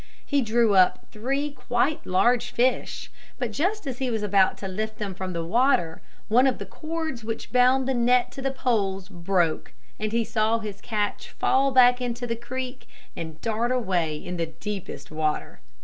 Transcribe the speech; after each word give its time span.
He 0.25 0.41
drew 0.41 0.73
up 0.73 1.05
three 1.11 1.51
quite 1.51 2.07
large 2.07 2.49
fish, 2.49 3.11
but 3.37 3.51
just 3.51 3.85
as 3.85 3.99
he 3.99 4.09
was 4.09 4.23
about 4.23 4.57
to 4.57 4.67
lift 4.67 4.97
them 4.97 5.13
from 5.13 5.31
the 5.33 5.45
water, 5.45 6.01
one 6.27 6.47
of 6.47 6.57
the 6.57 6.65
cords 6.65 7.23
which 7.23 7.51
bound 7.51 7.87
the 7.87 7.93
net 7.93 8.31
to 8.31 8.41
the 8.41 8.49
poles 8.49 9.07
broke 9.09 9.73
and 9.99 10.11
he 10.11 10.23
saw 10.23 10.57
his 10.57 10.81
catch 10.81 11.29
fall 11.29 11.69
back 11.71 12.01
into 12.01 12.25
the 12.25 12.35
creek 12.35 12.87
and 13.15 13.39
dart 13.41 13.71
away 13.71 14.17
in 14.17 14.37
the 14.37 14.47
deepest 14.47 15.11
water. 15.11 15.61